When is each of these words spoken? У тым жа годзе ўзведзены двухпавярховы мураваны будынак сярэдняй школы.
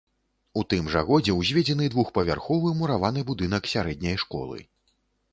У 0.59 0.61
тым 0.73 0.85
жа 0.93 1.01
годзе 1.09 1.33
ўзведзены 1.39 1.89
двухпавярховы 1.95 2.71
мураваны 2.79 3.21
будынак 3.27 3.69
сярэдняй 3.75 4.17
школы. 4.23 4.57